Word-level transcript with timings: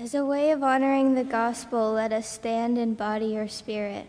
As 0.00 0.14
a 0.14 0.24
way 0.24 0.50
of 0.50 0.62
honoring 0.62 1.14
the 1.14 1.24
gospel, 1.24 1.92
let 1.92 2.10
us 2.10 2.26
stand 2.26 2.78
in 2.78 2.94
body 2.94 3.36
or 3.36 3.46
spirit. 3.46 4.06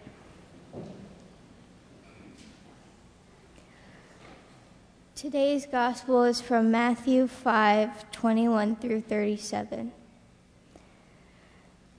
Today's 5.15 5.65
gospel 5.65 6.23
is 6.23 6.39
from 6.39 6.71
Matthew 6.71 7.27
5 7.27 8.09
21 8.09 8.77
through 8.77 9.01
37. 9.01 9.91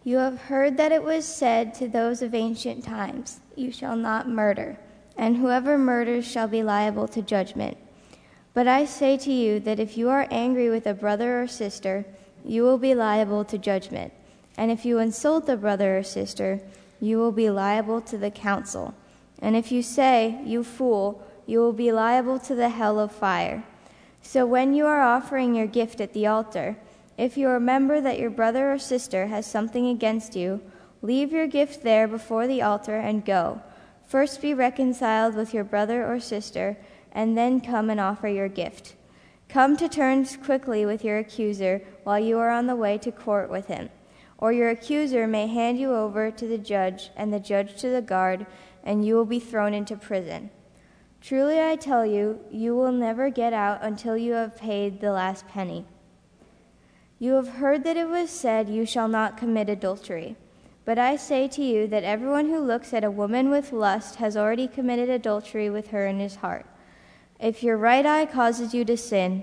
You 0.05 0.17
have 0.17 0.41
heard 0.45 0.79
that 0.79 0.91
it 0.91 1.03
was 1.03 1.27
said 1.27 1.75
to 1.75 1.87
those 1.87 2.23
of 2.23 2.35
ancient 2.35 2.85
times, 2.85 3.41
You 3.57 3.71
shall 3.71 3.97
not 3.97 4.27
murder, 4.27 4.79
and 5.19 5.37
whoever 5.37 5.77
murders 5.77 6.27
shall 6.27 6.49
be 6.49 6.63
liable 6.63 7.09
to 7.09 7.21
judgment. 7.21 7.77
But 8.55 8.67
I 8.67 8.87
say 8.87 9.19
to 9.19 9.31
you 9.31 9.61
that 9.61 9.79
if 9.79 9.99
you 9.99 10.09
are 10.09 10.27
angry 10.31 10.71
with 10.71 10.87
a 10.87 10.95
brother 10.95 11.43
or 11.43 11.47
sister, 11.47 12.07
you 12.45 12.63
will 12.63 12.79
be 12.79 12.95
liable 12.95 13.45
to 13.47 13.59
judgment. 13.59 14.13
And 14.57 14.71
if 14.71 14.85
you 14.85 14.99
insult 14.99 15.49
a 15.49 15.57
brother 15.57 15.99
or 15.99 16.03
sister, 16.03 16.61
you 17.01 17.19
will 17.19 17.33
be 17.33 17.51
liable 17.51 18.01
to 18.03 18.19
the 18.19 18.31
council. 18.31 18.95
And 19.41 19.57
if 19.57 19.73
you 19.73 19.83
say, 19.83 20.41
You 20.45 20.63
fool, 20.63 21.27
you 21.47 21.59
will 21.59 21.73
be 21.73 21.93
liable 21.93 22.39
to 22.41 22.55
the 22.55 22.69
hell 22.69 22.99
of 22.99 23.13
fire. 23.13 23.65
So 24.23 24.47
when 24.47 24.75
you 24.75 24.87
are 24.87 25.03
offering 25.03 25.55
your 25.55 25.67
gift 25.67 26.01
at 26.01 26.13
the 26.13 26.27
altar, 26.27 26.77
if 27.19 27.37
you 27.37 27.49
remember 27.49 28.01
that 28.01 28.19
your 28.19 28.31
brother 28.31 28.73
or 28.73 28.79
sister 28.79 29.27
has 29.27 29.47
something 29.47 29.89
against 29.89 30.37
you, 30.37 30.61
leave 31.03 31.33
your 31.33 31.47
gift 31.47 31.83
there 31.83 32.07
before 32.07 32.47
the 32.47 32.63
altar 32.63 32.97
and 32.97 33.25
go. 33.25 33.61
First 34.07 34.41
be 34.41 34.55
reconciled 34.55 35.35
with 35.35 35.53
your 35.53 35.65
brother 35.65 36.07
or 36.07 36.21
sister, 36.21 36.77
and 37.11 37.37
then 37.37 37.61
come 37.61 37.91
and 37.91 38.01
offer 38.01 38.29
your 38.29 38.49
gift. 38.49 38.95
Come 39.53 39.77
to 39.77 39.87
terms 39.87 40.39
quickly 40.43 40.87
with 40.87 41.05
your 41.05 41.19
accuser 41.19 41.83
while 42.05 42.19
you 42.19 42.39
are 42.39 42.49
on 42.49 42.67
the 42.67 42.75
way 42.75 42.97
to 42.97 43.13
court 43.13 43.51
with 43.51 43.67
him. 43.67 43.91
Or 44.39 44.51
your 44.51 44.71
accuser 44.71 45.27
may 45.27 45.47
hand 45.47 45.79
you 45.79 45.93
over 45.93 46.31
to 46.31 46.47
the 46.47 46.57
judge, 46.57 47.11
and 47.17 47.31
the 47.31 47.39
judge 47.39 47.79
to 47.83 47.91
the 47.91 48.01
guard, 48.01 48.47
and 48.83 49.05
you 49.05 49.15
will 49.15 49.27
be 49.27 49.39
thrown 49.39 49.75
into 49.75 49.95
prison. 49.95 50.49
Truly 51.21 51.61
I 51.61 51.77
tell 51.77 52.07
you, 52.07 52.41
you 52.51 52.75
will 52.75 52.93
never 52.93 53.29
get 53.29 53.53
out 53.53 53.81
until 53.83 54.17
you 54.17 54.33
have 54.33 54.57
paid 54.57 55.03
the 55.03 55.13
last 55.13 55.47
penny. 55.47 55.85
You 57.19 57.35
have 57.35 57.49
heard 57.49 57.85
that 57.85 57.99
it 57.99 58.09
was 58.09 58.31
said, 58.31 58.71
You 58.71 58.87
shall 58.87 59.07
not 59.07 59.37
commit 59.37 59.69
adultery. 59.69 60.35
But 60.87 60.99
I 60.99 61.17
say 61.17 61.47
to 61.49 61.63
you 61.63 61.87
that 61.89 62.05
everyone 62.05 62.49
who 62.49 62.59
looks 62.59 62.95
at 62.95 63.05
a 63.05 63.11
woman 63.11 63.51
with 63.51 63.71
lust 63.71 64.15
has 64.17 64.35
already 64.35 64.67
committed 64.67 65.11
adultery 65.11 65.69
with 65.69 65.89
her 65.89 66.07
in 66.07 66.21
his 66.21 66.37
heart. 66.37 66.65
If 67.43 67.65
your 67.65 67.77
right 67.77 68.07
eye 68.07 68.27
causes 68.27 68.73
you 68.73 68.85
to 68.85 68.97
sin, 68.97 69.43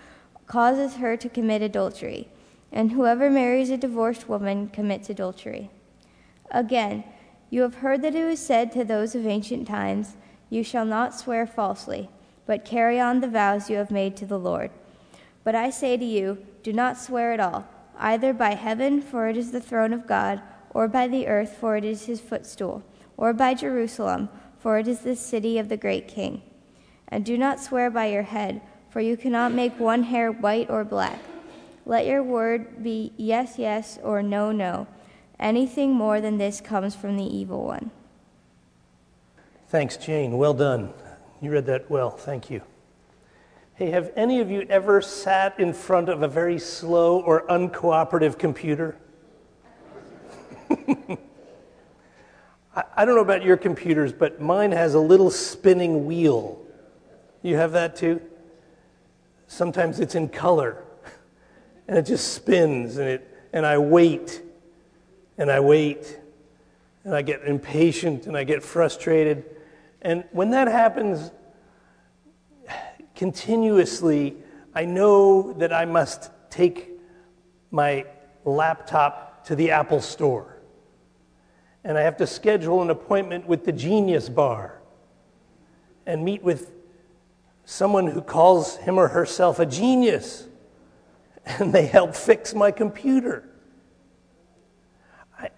causes 0.51 0.95
her 0.95 1.15
to 1.15 1.29
commit 1.29 1.61
adultery, 1.61 2.27
and 2.73 2.91
whoever 2.91 3.29
marries 3.29 3.69
a 3.69 3.77
divorced 3.77 4.27
woman 4.27 4.67
commits 4.67 5.09
adultery. 5.09 5.69
Again, 6.51 7.05
you 7.49 7.61
have 7.61 7.75
heard 7.75 8.01
that 8.01 8.15
it 8.15 8.25
was 8.25 8.41
said 8.41 8.69
to 8.73 8.83
those 8.83 9.15
of 9.15 9.25
ancient 9.25 9.65
times, 9.65 10.17
You 10.49 10.61
shall 10.61 10.83
not 10.83 11.17
swear 11.17 11.47
falsely, 11.47 12.09
but 12.45 12.65
carry 12.65 12.99
on 12.99 13.21
the 13.21 13.29
vows 13.29 13.69
you 13.69 13.77
have 13.77 13.91
made 13.91 14.17
to 14.17 14.25
the 14.25 14.37
Lord. 14.37 14.71
But 15.45 15.55
I 15.55 15.69
say 15.69 15.95
to 15.95 16.03
you, 16.03 16.45
do 16.63 16.73
not 16.73 16.97
swear 16.97 17.31
at 17.31 17.39
all, 17.39 17.65
either 17.97 18.33
by 18.33 18.55
heaven, 18.55 19.01
for 19.01 19.29
it 19.29 19.37
is 19.37 19.51
the 19.51 19.61
throne 19.61 19.93
of 19.93 20.05
God, 20.05 20.41
or 20.71 20.89
by 20.89 21.07
the 21.07 21.27
earth, 21.27 21.55
for 21.57 21.77
it 21.77 21.85
is 21.85 22.07
his 22.07 22.19
footstool, 22.19 22.83
or 23.15 23.31
by 23.31 23.53
Jerusalem 23.53 24.27
for 24.61 24.77
it 24.77 24.87
is 24.87 24.99
the 24.99 25.15
city 25.15 25.57
of 25.57 25.69
the 25.69 25.77
great 25.77 26.07
king. 26.07 26.43
And 27.07 27.25
do 27.25 27.37
not 27.37 27.59
swear 27.59 27.89
by 27.89 28.05
your 28.05 28.23
head, 28.23 28.61
for 28.91 28.99
you 29.01 29.17
cannot 29.17 29.53
make 29.53 29.79
one 29.79 30.03
hair 30.03 30.31
white 30.31 30.69
or 30.69 30.83
black. 30.83 31.19
Let 31.85 32.05
your 32.05 32.21
word 32.21 32.83
be 32.83 33.13
yes, 33.17 33.57
yes, 33.57 33.97
or 34.03 34.21
no, 34.21 34.51
no. 34.51 34.85
Anything 35.39 35.93
more 35.93 36.21
than 36.21 36.37
this 36.37 36.61
comes 36.61 36.93
from 36.93 37.17
the 37.17 37.23
evil 37.23 37.63
one. 37.65 37.89
Thanks, 39.69 39.97
Jane. 39.97 40.37
Well 40.37 40.53
done. 40.53 40.93
You 41.41 41.51
read 41.51 41.65
that 41.67 41.89
well. 41.89 42.11
Thank 42.11 42.51
you. 42.51 42.61
Hey, 43.75 43.89
have 43.89 44.11
any 44.15 44.41
of 44.41 44.51
you 44.51 44.67
ever 44.69 45.01
sat 45.01 45.59
in 45.59 45.73
front 45.73 46.09
of 46.09 46.21
a 46.21 46.27
very 46.27 46.59
slow 46.59 47.21
or 47.21 47.47
uncooperative 47.47 48.37
computer? 48.37 48.97
I 52.95 53.05
don't 53.05 53.15
know 53.15 53.21
about 53.21 53.43
your 53.43 53.57
computers, 53.57 54.13
but 54.13 54.39
mine 54.39 54.71
has 54.71 54.93
a 54.93 54.99
little 54.99 55.31
spinning 55.31 56.05
wheel. 56.05 56.61
You 57.41 57.55
have 57.55 57.71
that 57.71 57.95
too? 57.95 58.21
Sometimes 59.51 59.99
it's 59.99 60.15
in 60.15 60.29
color, 60.29 60.81
and 61.85 61.97
it 61.97 62.03
just 62.03 62.33
spins, 62.33 62.95
and, 62.95 63.09
it, 63.09 63.37
and 63.51 63.65
I 63.65 63.77
wait, 63.77 64.41
and 65.37 65.51
I 65.51 65.59
wait, 65.59 66.21
and 67.03 67.13
I 67.13 67.21
get 67.21 67.43
impatient, 67.43 68.27
and 68.27 68.37
I 68.37 68.45
get 68.45 68.63
frustrated. 68.63 69.43
And 70.01 70.23
when 70.31 70.51
that 70.51 70.69
happens 70.69 71.31
continuously, 73.13 74.37
I 74.73 74.85
know 74.85 75.51
that 75.51 75.73
I 75.73 75.83
must 75.83 76.31
take 76.49 76.89
my 77.71 78.05
laptop 78.45 79.43
to 79.47 79.55
the 79.57 79.71
Apple 79.71 79.99
store 79.99 80.61
and 81.83 81.97
I 81.97 82.01
have 82.03 82.15
to 82.17 82.27
schedule 82.27 82.81
an 82.81 82.89
appointment 82.89 83.47
with 83.47 83.65
the 83.65 83.71
Genius 83.73 84.29
Bar 84.29 84.79
and 86.05 86.23
meet 86.23 86.41
with 86.41 86.71
someone 87.71 88.05
who 88.05 88.21
calls 88.21 88.75
him 88.75 88.97
or 88.97 89.07
herself 89.07 89.57
a 89.57 89.65
genius, 89.65 90.45
and 91.45 91.73
they 91.73 91.85
help 91.85 92.13
fix 92.13 92.53
my 92.53 92.69
computer. 92.69 93.47
I, 95.39 95.49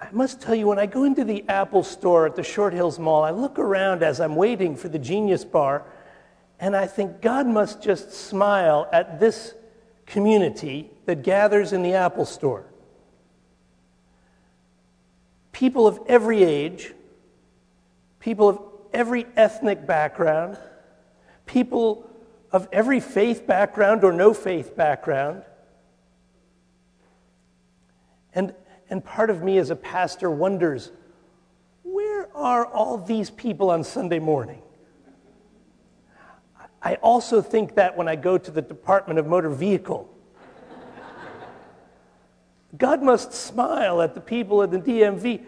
I 0.00 0.08
must 0.12 0.40
tell 0.40 0.54
you, 0.54 0.68
when 0.68 0.78
I 0.78 0.86
go 0.86 1.02
into 1.02 1.24
the 1.24 1.44
Apple 1.48 1.82
store 1.82 2.26
at 2.26 2.36
the 2.36 2.44
Short 2.44 2.72
Hills 2.72 3.00
Mall, 3.00 3.24
I 3.24 3.32
look 3.32 3.58
around 3.58 4.04
as 4.04 4.20
I'm 4.20 4.36
waiting 4.36 4.76
for 4.76 4.88
the 4.88 5.00
Genius 5.00 5.44
Bar, 5.44 5.84
and 6.60 6.76
I 6.76 6.86
think 6.86 7.20
God 7.20 7.48
must 7.48 7.82
just 7.82 8.12
smile 8.12 8.88
at 8.92 9.18
this 9.18 9.54
community 10.06 10.90
that 11.06 11.24
gathers 11.24 11.72
in 11.72 11.82
the 11.82 11.94
Apple 11.94 12.24
store 12.24 12.66
people 15.50 15.86
of 15.86 15.98
every 16.06 16.44
age, 16.44 16.92
people 18.20 18.48
of 18.48 18.60
every 18.92 19.26
ethnic 19.36 19.86
background, 19.86 20.58
people 21.46 22.08
of 22.52 22.68
every 22.72 23.00
faith 23.00 23.46
background 23.46 24.04
or 24.04 24.12
no 24.12 24.34
faith 24.34 24.76
background. 24.76 25.42
And, 28.34 28.54
and 28.90 29.04
part 29.04 29.30
of 29.30 29.42
me 29.42 29.58
as 29.58 29.70
a 29.70 29.76
pastor 29.76 30.30
wonders 30.30 30.90
where 31.82 32.34
are 32.36 32.66
all 32.66 32.98
these 32.98 33.30
people 33.30 33.70
on 33.70 33.84
Sunday 33.84 34.18
morning? 34.18 34.60
I 36.82 36.96
also 36.96 37.40
think 37.40 37.76
that 37.76 37.96
when 37.96 38.08
I 38.08 38.16
go 38.16 38.36
to 38.36 38.50
the 38.50 38.62
Department 38.62 39.18
of 39.18 39.26
Motor 39.26 39.50
Vehicle 39.50 40.12
God 42.76 43.02
must 43.02 43.32
smile 43.32 44.02
at 44.02 44.14
the 44.14 44.20
people 44.20 44.62
at 44.62 44.70
the 44.70 44.78
DMV. 44.78 45.44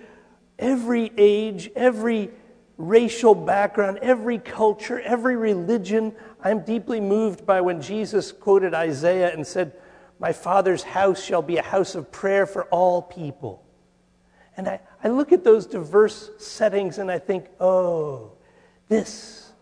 Every 0.58 1.12
age, 1.17 1.70
every 1.76 2.31
racial 2.78 3.34
background, 3.34 3.98
every 4.00 4.38
culture, 4.38 5.00
every 5.00 5.36
religion. 5.36 6.14
I'm 6.42 6.60
deeply 6.60 7.00
moved 7.00 7.44
by 7.44 7.60
when 7.60 7.82
Jesus 7.82 8.32
quoted 8.32 8.72
Isaiah 8.72 9.32
and 9.34 9.46
said, 9.46 9.72
My 10.19 10.32
Father's 10.32 10.84
house 10.84 11.22
shall 11.22 11.42
be 11.42 11.58
a 11.58 11.62
house 11.62 11.96
of 11.96 12.10
prayer 12.10 12.46
for 12.46 12.64
all 12.66 13.02
people. 13.02 13.64
And 14.56 14.69
I, 14.69 14.80
I 15.02 15.08
look 15.08 15.32
at 15.32 15.44
those 15.44 15.66
diverse 15.66 16.30
settings 16.38 16.98
and 16.98 17.10
I 17.10 17.19
think, 17.19 17.46
oh, 17.60 18.32
this, 18.88 19.52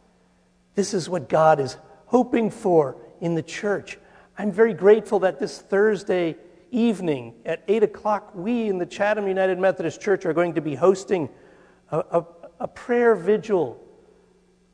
this 0.75 0.95
is 0.95 1.09
what 1.09 1.29
God 1.29 1.59
is 1.59 1.77
hoping 2.07 2.51
for 2.51 2.97
in 3.21 3.35
the 3.35 3.43
church. 3.43 3.99
I'm 4.39 4.53
very 4.53 4.75
grateful 4.75 5.21
that 5.21 5.39
this 5.39 5.59
Thursday 5.59 6.37
evening 6.71 7.35
at 7.45 7.63
8 7.69 7.83
o'clock, 7.83 8.33
we 8.35 8.69
in 8.69 8.79
the 8.79 8.87
Chatham 8.87 9.27
United 9.27 9.59
Methodist 9.59 10.01
Church 10.01 10.27
are 10.27 10.35
going 10.35 10.55
to 10.55 10.61
be 10.61 10.75
hosting 10.75 11.29
a, 11.91 11.99
a, 11.99 12.27
a 12.59 12.69
prayer 12.69 13.15
vigil 13.15 13.83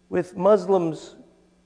with 0.09 0.37
Muslims, 0.37 1.17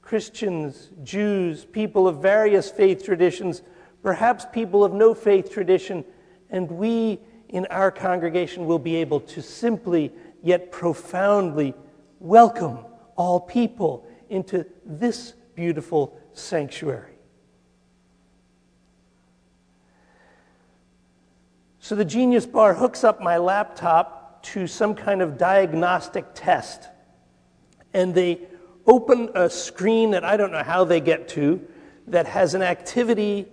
Christians, 0.03 0.91
Jews, 1.03 1.65
people 1.65 2.07
of 2.07 2.23
various 2.23 2.71
faith 2.71 3.05
traditions, 3.05 3.63
perhaps 4.03 4.47
people 4.53 4.85
of 4.85 4.93
no 4.93 5.15
faith 5.15 5.51
tradition, 5.51 6.05
and 6.51 6.71
we 6.71 7.19
in 7.49 7.67
our 7.67 7.91
congregation 7.91 8.67
will 8.67 8.79
be 8.79 8.97
able 8.97 9.21
to 9.21 9.43
simply 9.43 10.13
yet 10.43 10.71
profoundly 10.71 11.75
welcome 12.21 12.79
all 13.17 13.41
people 13.41 14.07
into 14.31 14.65
this 14.85 15.35
beautiful 15.55 16.19
sanctuary. 16.33 17.15
So 21.81 21.95
the 21.95 22.05
Genius 22.05 22.47
Bar 22.47 22.75
hooks 22.75 23.05
up 23.05 23.21
my 23.21 23.37
laptop 23.37 24.16
to 24.53 24.67
some 24.67 24.95
kind 24.95 25.23
of 25.23 25.37
diagnostic 25.37 26.25
test. 26.35 26.89
And 27.93 28.15
they 28.15 28.41
open 28.87 29.31
a 29.35 29.51
screen 29.51 30.13
that 30.13 30.25
I 30.25 30.37
don't 30.37 30.53
know 30.53 30.63
how 30.63 30.85
they 30.85 31.01
get 31.01 31.29
to 31.31 31.61
that 32.07 32.27
has 32.27 32.55
an 32.55 32.63
activity 32.63 33.47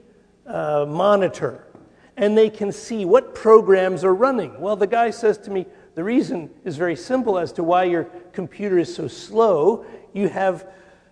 uh, 0.45 0.85
monitor. 0.87 1.67
And 2.15 2.37
they 2.37 2.49
can 2.49 2.71
see 2.71 3.05
what 3.05 3.33
programs 3.33 4.03
are 4.03 4.13
running. 4.13 4.59
Well, 4.59 4.75
the 4.75 4.85
guy 4.85 5.09
says 5.09 5.37
to 5.39 5.51
me, 5.51 5.65
the 5.95 6.03
reason 6.03 6.51
is 6.63 6.77
very 6.77 6.95
simple 6.95 7.39
as 7.39 7.51
to 7.53 7.63
why 7.63 7.85
your 7.85 8.03
computer 8.31 8.77
is 8.77 8.93
so 8.93 9.07
slow. 9.07 9.85
You 10.13 10.29
have 10.29 10.67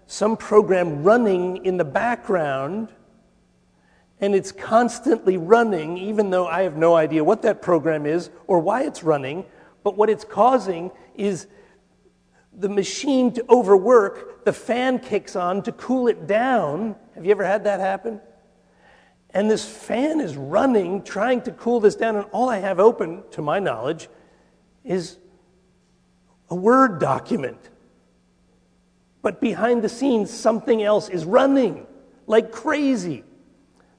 some 0.05 0.37
program 0.37 1.03
running 1.03 1.65
in 1.65 1.77
the 1.77 1.85
background, 1.85 2.89
and 4.19 4.35
it's 4.35 4.51
constantly 4.51 5.37
running, 5.37 5.97
even 5.97 6.29
though 6.29 6.45
I 6.45 6.61
have 6.63 6.77
no 6.77 6.95
idea 6.95 7.23
what 7.23 7.41
that 7.41 7.63
program 7.63 8.05
is 8.05 8.29
or 8.45 8.59
why 8.59 8.83
it's 8.83 9.01
running. 9.01 9.45
But 9.83 9.97
what 9.97 10.09
it's 10.09 10.23
causing 10.23 10.91
is 11.15 11.47
the 12.53 12.69
machine 12.69 13.33
to 13.33 13.45
overwork, 13.49 14.45
the 14.45 14.53
fan 14.53 14.99
kicks 14.99 15.35
on 15.35 15.63
to 15.63 15.71
cool 15.71 16.07
it 16.07 16.27
down. 16.27 16.95
Have 17.15 17.25
you 17.25 17.31
ever 17.31 17.45
had 17.45 17.63
that 17.63 17.79
happen? 17.79 18.19
And 19.33 19.49
this 19.49 19.65
fan 19.65 20.19
is 20.19 20.35
running, 20.35 21.03
trying 21.03 21.41
to 21.43 21.51
cool 21.51 21.79
this 21.79 21.95
down, 21.95 22.17
and 22.17 22.25
all 22.31 22.49
I 22.49 22.57
have 22.57 22.79
open, 22.79 23.23
to 23.31 23.41
my 23.41 23.59
knowledge, 23.59 24.09
is 24.83 25.17
a 26.49 26.55
Word 26.55 26.99
document. 26.99 27.69
But 29.21 29.39
behind 29.39 29.83
the 29.83 29.89
scenes, 29.89 30.31
something 30.31 30.83
else 30.83 31.07
is 31.07 31.23
running 31.23 31.87
like 32.27 32.51
crazy. 32.51 33.23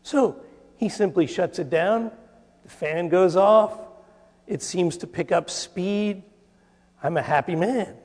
So 0.03 0.43
he 0.77 0.89
simply 0.89 1.27
shuts 1.27 1.59
it 1.59 1.71
down, 1.71 2.11
the 2.65 2.69
fan 2.69 3.09
goes 3.09 3.37
off, 3.37 3.79
it 4.47 4.63
seems 4.63 4.97
to 4.99 5.07
pick 5.07 5.33
up 5.33 5.51
speed. 5.51 6.23
I'm 7.03 7.17
a 7.17 7.23
happy 7.23 7.57
man. 7.57 7.97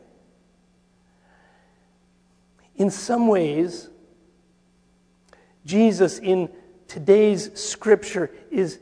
In 2.75 2.89
some 2.91 3.27
ways, 3.27 3.89
Jesus 5.65 6.19
in 6.19 6.49
today's 6.87 7.51
scripture 7.59 8.31
is 8.49 8.79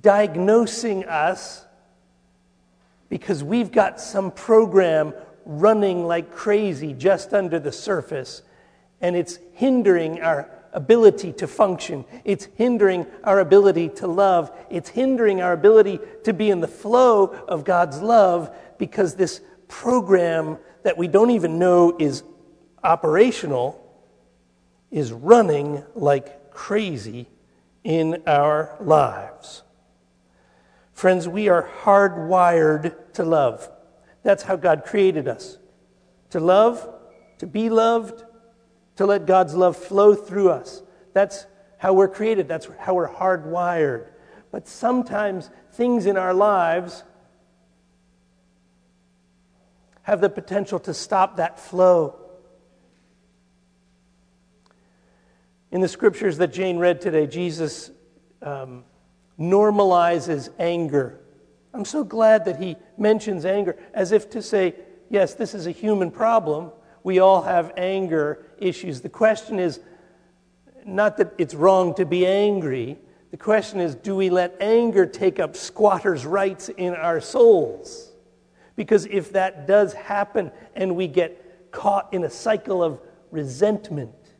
diagnosing 0.00 1.04
us 1.04 1.64
because 3.08 3.44
we've 3.44 3.70
got 3.70 4.00
some 4.00 4.30
program 4.30 5.14
running 5.44 6.04
like 6.04 6.32
crazy 6.32 6.92
just 6.92 7.32
under 7.32 7.60
the 7.60 7.70
surface, 7.70 8.42
and 9.00 9.14
it's 9.14 9.38
hindering 9.52 10.20
our 10.20 10.50
ability 10.76 11.32
to 11.32 11.48
function. 11.48 12.04
It's 12.24 12.44
hindering 12.54 13.06
our 13.24 13.40
ability 13.40 13.88
to 13.96 14.06
love. 14.06 14.52
It's 14.70 14.90
hindering 14.90 15.40
our 15.40 15.54
ability 15.54 15.98
to 16.24 16.32
be 16.32 16.50
in 16.50 16.60
the 16.60 16.68
flow 16.68 17.28
of 17.48 17.64
God's 17.64 18.00
love 18.00 18.54
because 18.78 19.14
this 19.14 19.40
program 19.68 20.58
that 20.84 20.98
we 20.98 21.08
don't 21.08 21.30
even 21.30 21.58
know 21.58 21.96
is 21.98 22.22
operational 22.84 23.82
is 24.90 25.12
running 25.12 25.82
like 25.94 26.52
crazy 26.52 27.26
in 27.82 28.22
our 28.26 28.76
lives. 28.80 29.62
Friends, 30.92 31.26
we 31.26 31.48
are 31.48 31.68
hardwired 31.82 32.94
to 33.14 33.24
love. 33.24 33.68
That's 34.22 34.42
how 34.42 34.56
God 34.56 34.84
created 34.84 35.26
us 35.26 35.58
to 36.30 36.40
love, 36.40 36.86
to 37.38 37.46
be 37.46 37.70
loved, 37.70 38.24
to 38.96 39.06
let 39.06 39.26
God's 39.26 39.54
love 39.54 39.76
flow 39.76 40.14
through 40.14 40.50
us. 40.50 40.82
That's 41.12 41.46
how 41.78 41.92
we're 41.92 42.08
created, 42.08 42.48
that's 42.48 42.68
how 42.78 42.94
we're 42.94 43.08
hardwired. 43.08 44.06
But 44.50 44.66
sometimes 44.66 45.50
things 45.72 46.06
in 46.06 46.16
our 46.16 46.32
lives 46.32 47.04
have 50.02 50.20
the 50.20 50.30
potential 50.30 50.78
to 50.80 50.94
stop 50.94 51.36
that 51.36 51.58
flow. 51.58 52.14
In 55.70 55.80
the 55.80 55.88
scriptures 55.88 56.38
that 56.38 56.52
Jane 56.52 56.78
read 56.78 57.00
today, 57.00 57.26
Jesus 57.26 57.90
um, 58.40 58.84
normalizes 59.38 60.48
anger. 60.58 61.18
I'm 61.74 61.84
so 61.84 62.04
glad 62.04 62.46
that 62.46 62.62
he 62.62 62.76
mentions 62.96 63.44
anger 63.44 63.76
as 63.92 64.12
if 64.12 64.30
to 64.30 64.40
say, 64.40 64.74
yes, 65.10 65.34
this 65.34 65.54
is 65.54 65.66
a 65.66 65.72
human 65.72 66.10
problem. 66.10 66.70
We 67.06 67.20
all 67.20 67.42
have 67.42 67.72
anger 67.76 68.44
issues. 68.58 69.00
The 69.00 69.08
question 69.08 69.60
is 69.60 69.78
not 70.84 71.18
that 71.18 71.34
it's 71.38 71.54
wrong 71.54 71.94
to 71.94 72.04
be 72.04 72.26
angry. 72.26 72.98
The 73.30 73.36
question 73.36 73.78
is, 73.78 73.94
do 73.94 74.16
we 74.16 74.28
let 74.28 74.56
anger 74.60 75.06
take 75.06 75.38
up 75.38 75.54
squatters' 75.54 76.26
rights 76.26 76.68
in 76.68 76.94
our 76.94 77.20
souls? 77.20 78.10
Because 78.74 79.06
if 79.06 79.30
that 79.34 79.68
does 79.68 79.92
happen 79.92 80.50
and 80.74 80.96
we 80.96 81.06
get 81.06 81.70
caught 81.70 82.12
in 82.12 82.24
a 82.24 82.30
cycle 82.30 82.82
of 82.82 82.98
resentment 83.30 84.34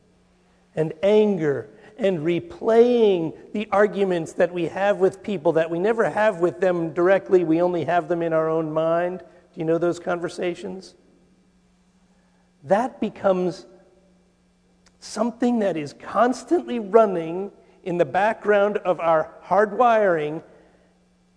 and 0.75 0.91
anger 1.01 1.69
and 1.97 2.19
replaying 2.19 3.33
the 3.53 3.69
arguments 3.71 4.33
that 4.33 4.53
we 4.53 4.65
have 4.65 4.97
with 4.97 5.23
people 5.23 5.53
that 5.53 5.69
we 5.71 5.79
never 5.79 6.09
have 6.09 6.41
with 6.41 6.59
them 6.59 6.93
directly, 6.93 7.45
we 7.45 7.61
only 7.61 7.85
have 7.85 8.09
them 8.09 8.21
in 8.21 8.33
our 8.33 8.49
own 8.49 8.73
mind. 8.73 9.19
Do 9.19 9.25
you 9.61 9.63
know 9.63 9.77
those 9.77 9.99
conversations? 9.99 10.95
That 12.63 12.99
becomes 12.99 13.65
something 14.99 15.59
that 15.59 15.77
is 15.77 15.93
constantly 15.93 16.79
running 16.79 17.51
in 17.83 17.97
the 17.97 18.05
background 18.05 18.77
of 18.77 18.99
our 18.99 19.31
hardwiring, 19.45 20.43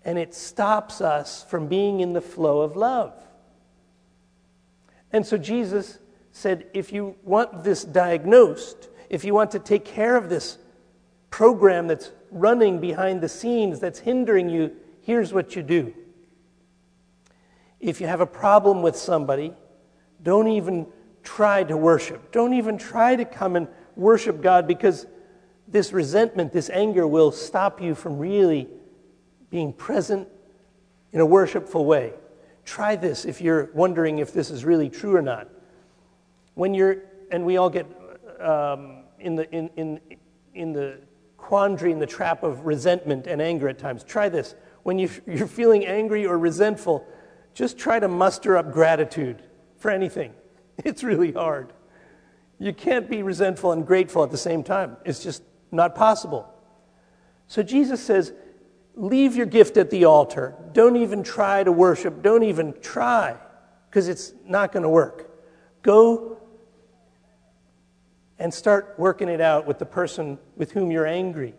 and 0.04 0.18
it 0.18 0.34
stops 0.34 1.00
us 1.00 1.44
from 1.44 1.68
being 1.68 2.00
in 2.00 2.12
the 2.12 2.20
flow 2.20 2.62
of 2.62 2.74
love. 2.74 3.14
And 5.12 5.26
so 5.26 5.36
Jesus 5.36 5.98
said, 6.32 6.66
if 6.72 6.92
you 6.92 7.16
want 7.22 7.64
this 7.64 7.84
diagnosed, 7.84 8.88
if 9.08 9.24
you 9.24 9.34
want 9.34 9.50
to 9.52 9.58
take 9.58 9.84
care 9.84 10.16
of 10.16 10.28
this 10.28 10.58
program 11.30 11.86
that's 11.86 12.10
running 12.30 12.80
behind 12.80 13.20
the 13.20 13.28
scenes 13.28 13.80
that's 13.80 13.98
hindering 13.98 14.48
you, 14.48 14.72
here's 15.02 15.32
what 15.32 15.54
you 15.54 15.62
do. 15.62 15.92
If 17.80 18.00
you 18.00 18.06
have 18.06 18.20
a 18.20 18.26
problem 18.26 18.82
with 18.82 18.96
somebody, 18.96 19.52
don't 20.22 20.48
even 20.48 20.86
try 21.22 21.64
to 21.64 21.76
worship. 21.76 22.32
Don't 22.32 22.54
even 22.54 22.78
try 22.78 23.16
to 23.16 23.24
come 23.24 23.56
and 23.56 23.68
worship 23.96 24.42
God 24.42 24.66
because 24.66 25.06
this 25.68 25.92
resentment, 25.92 26.52
this 26.52 26.70
anger 26.70 27.06
will 27.06 27.30
stop 27.30 27.80
you 27.80 27.94
from 27.94 28.18
really 28.18 28.68
being 29.50 29.72
present 29.72 30.28
in 31.12 31.20
a 31.20 31.26
worshipful 31.26 31.84
way. 31.84 32.12
Try 32.64 32.96
this 32.96 33.24
if 33.24 33.40
you're 33.40 33.70
wondering 33.74 34.18
if 34.18 34.32
this 34.32 34.50
is 34.50 34.64
really 34.64 34.88
true 34.88 35.16
or 35.16 35.22
not. 35.22 35.48
When 36.54 36.74
you're, 36.74 36.98
and 37.30 37.44
we 37.44 37.56
all 37.56 37.70
get 37.70 37.86
um, 38.40 39.04
in 39.18 39.36
the, 39.36 39.50
in, 39.50 39.70
in, 39.76 40.00
in 40.54 40.72
the 40.72 41.00
quandary, 41.36 41.92
in 41.92 41.98
the 41.98 42.06
trap 42.06 42.42
of 42.42 42.66
resentment 42.66 43.26
and 43.26 43.40
anger 43.40 43.68
at 43.68 43.78
times. 43.78 44.04
Try 44.04 44.28
this. 44.28 44.54
When 44.82 44.98
you, 44.98 45.10
you're 45.26 45.46
feeling 45.46 45.84
angry 45.84 46.26
or 46.26 46.38
resentful, 46.38 47.06
just 47.54 47.78
try 47.78 47.98
to 47.98 48.08
muster 48.08 48.56
up 48.56 48.72
gratitude 48.72 49.42
for 49.78 49.90
anything. 49.90 50.32
It's 50.84 51.02
really 51.02 51.32
hard. 51.32 51.72
You 52.58 52.72
can't 52.72 53.08
be 53.08 53.22
resentful 53.22 53.72
and 53.72 53.86
grateful 53.86 54.22
at 54.22 54.30
the 54.30 54.38
same 54.38 54.62
time, 54.62 54.96
it's 55.04 55.22
just 55.22 55.42
not 55.72 55.94
possible. 55.94 56.52
So 57.48 57.62
Jesus 57.62 58.02
says, 58.02 58.32
Leave 58.96 59.36
your 59.36 59.46
gift 59.46 59.76
at 59.76 59.88
the 59.88 60.04
altar. 60.04 60.54
Don't 60.72 60.96
even 60.96 61.22
try 61.22 61.62
to 61.62 61.72
worship. 61.72 62.22
Don't 62.22 62.42
even 62.42 62.74
try, 62.82 63.36
because 63.88 64.08
it's 64.08 64.34
not 64.44 64.72
going 64.72 64.82
to 64.82 64.88
work. 64.88 65.30
Go 65.82 66.38
and 68.38 68.52
start 68.52 68.94
working 68.98 69.28
it 69.28 69.40
out 69.40 69.66
with 69.66 69.78
the 69.78 69.86
person 69.86 70.38
with 70.56 70.72
whom 70.72 70.90
you're 70.90 71.06
angry. 71.06 71.54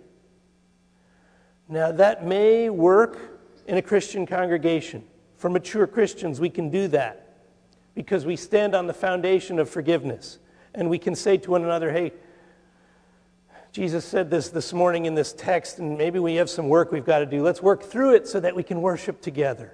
Now, 1.70 1.92
that 1.94 2.25
may 2.25 2.70
work 2.70 3.40
in 3.66 3.78
a 3.78 3.82
Christian 3.82 4.25
congregation. 4.25 5.04
For 5.38 5.50
mature 5.50 5.88
Christians, 5.88 6.40
we 6.40 6.50
can 6.50 6.70
do 6.70 6.90
that 6.90 7.31
because 7.96 8.26
we 8.26 8.36
stand 8.36 8.76
on 8.76 8.88
the 8.88 8.94
foundation 8.94 9.60
of 9.60 9.70
forgiveness. 9.70 10.40
And 10.74 10.90
we 10.90 10.98
can 10.98 11.16
say 11.16 11.38
to 11.38 11.52
one 11.52 11.64
another, 11.64 11.92
hey, 11.92 12.14
Jesus 13.72 14.04
said 14.04 14.30
this 14.30 14.50
this 14.50 14.74
morning 14.74 15.06
in 15.06 15.16
this 15.16 15.34
text, 15.34 15.80
and 15.80 15.98
maybe 15.98 16.20
we 16.20 16.36
have 16.36 16.50
some 16.50 16.68
work 16.68 16.92
we've 16.92 17.06
got 17.06 17.20
to 17.20 17.26
do. 17.26 17.42
Let's 17.42 17.62
work 17.62 17.84
through 17.84 18.16
it 18.16 18.28
so 18.28 18.40
that 18.40 18.56
we 18.56 18.64
can 18.64 18.82
worship 18.82 19.22
together. 19.22 19.74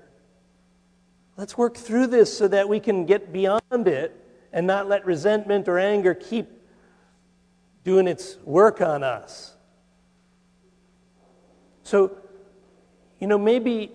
Let's 1.36 1.58
work 1.58 1.78
through 1.78 2.08
this 2.08 2.36
so 2.36 2.48
that 2.48 2.68
we 2.68 2.80
can 2.80 3.06
get 3.06 3.32
beyond 3.32 3.88
it 3.88 4.20
and 4.52 4.66
not 4.66 4.88
let 4.88 5.06
resentment 5.06 5.68
or 5.68 5.78
anger 5.78 6.14
keep 6.14 6.48
doing 7.84 8.08
its 8.08 8.38
work 8.44 8.82
on 8.82 9.04
us. 9.04 9.56
So 11.84 12.18
you 13.20 13.28
know, 13.28 13.38
maybe, 13.38 13.92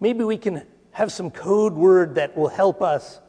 maybe 0.00 0.24
we 0.24 0.36
can 0.36 0.62
have 0.92 1.10
some 1.10 1.30
code 1.30 1.72
word 1.72 2.14
that 2.14 2.36
will 2.36 2.48
help 2.48 2.82
us. 2.82 3.20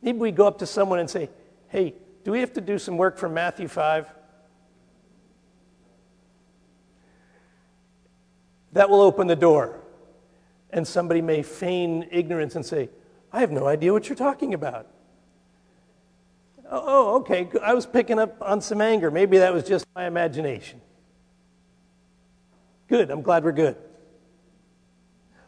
Maybe 0.00 0.18
we 0.18 0.30
go 0.30 0.46
up 0.46 0.58
to 0.58 0.66
someone 0.66 0.98
and 0.98 1.10
say, 1.10 1.30
hey, 1.68 1.94
do 2.24 2.30
we 2.30 2.40
have 2.40 2.52
to 2.54 2.60
do 2.60 2.78
some 2.78 2.96
work 2.96 3.18
from 3.18 3.34
Matthew 3.34 3.68
5? 3.68 4.06
That 8.72 8.88
will 8.88 9.02
open 9.02 9.26
the 9.26 9.36
door. 9.36 9.80
And 10.70 10.86
somebody 10.86 11.22
may 11.22 11.42
feign 11.42 12.08
ignorance 12.10 12.56
and 12.56 12.64
say, 12.64 12.88
I 13.32 13.40
have 13.40 13.50
no 13.50 13.66
idea 13.66 13.92
what 13.92 14.08
you're 14.08 14.16
talking 14.16 14.54
about. 14.54 14.88
Oh, 16.70 17.16
okay. 17.18 17.48
I 17.62 17.74
was 17.74 17.86
picking 17.86 18.18
up 18.18 18.36
on 18.40 18.60
some 18.60 18.80
anger. 18.80 19.10
Maybe 19.10 19.38
that 19.38 19.52
was 19.52 19.64
just 19.64 19.86
my 19.94 20.06
imagination. 20.06 20.80
Good. 22.88 23.10
I'm 23.10 23.22
glad 23.22 23.44
we're 23.44 23.52
good. 23.52 23.76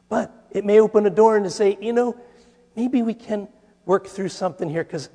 But 0.08 0.32
it 0.50 0.64
may 0.64 0.80
open 0.80 1.06
a 1.06 1.10
door 1.10 1.36
and 1.36 1.44
to 1.44 1.50
say, 1.50 1.76
you 1.80 1.92
know, 1.92 2.16
maybe 2.74 3.02
we 3.02 3.14
can 3.14 3.48
work 3.84 4.06
through 4.06 4.28
something 4.28 4.68
here 4.68 4.84
because 4.84 5.08